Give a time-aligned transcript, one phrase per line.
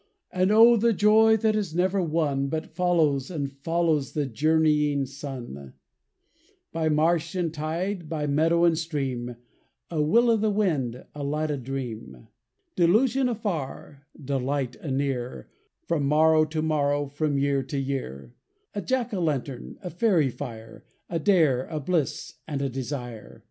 [0.31, 5.73] And O the joy that is never won, But follows and follows the journeying sun,
[6.71, 9.35] By marsh and tide, by meadow and stream,
[9.91, 12.29] A will o' the wind, a light o' dream,
[12.75, 15.49] Delusion afar, delight anear,
[15.85, 18.33] From morrow to morrow, from year to year,
[18.73, 23.39] A jack o' lantern, a fairy fire, A dare, a bliss, and a desire!